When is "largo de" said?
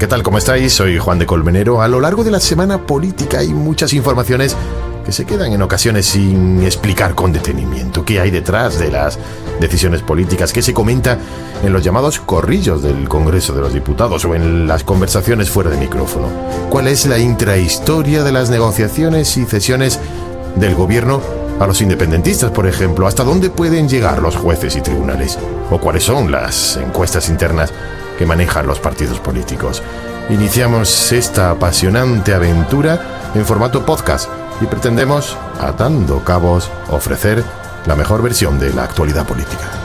2.00-2.30